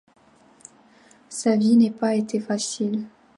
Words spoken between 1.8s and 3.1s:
pas été facile.